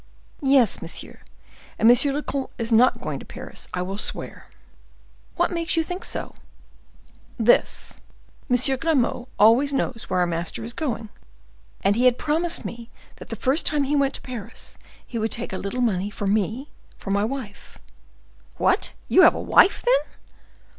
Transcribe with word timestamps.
"Yes, 0.41 0.81
monsieur: 0.81 1.19
and 1.77 1.87
monsieur 1.87 2.11
le 2.11 2.23
comte 2.23 2.49
is 2.57 2.71
not 2.71 2.99
going 2.99 3.19
to 3.19 3.23
Paris, 3.25 3.67
I 3.71 3.83
will 3.83 3.99
swear." 3.99 4.47
"What 5.35 5.51
makes 5.51 5.77
you 5.77 5.83
think 5.83 6.03
so?" 6.05 6.33
"This,—M. 7.37 8.77
Grimaud 8.77 9.27
always 9.37 9.75
knows 9.75 10.05
where 10.09 10.19
our 10.21 10.25
master 10.25 10.63
is 10.63 10.73
going; 10.73 11.09
and 11.83 11.95
he 11.95 12.05
had 12.05 12.17
promised 12.17 12.65
me 12.65 12.89
that 13.17 13.29
the 13.29 13.35
first 13.35 13.67
time 13.67 13.83
he 13.83 13.95
went 13.95 14.15
to 14.15 14.21
Paris, 14.21 14.75
he 15.05 15.19
would 15.19 15.31
take 15.31 15.53
a 15.53 15.57
little 15.59 15.81
money 15.81 16.09
for 16.09 16.25
me 16.25 16.71
to 16.99 17.11
my 17.11 17.23
wife." 17.23 17.77
"What, 18.57 18.85
have 18.85 18.95
you 19.07 19.21
a 19.23 19.39
wife, 19.39 19.83
then?" 19.85 20.03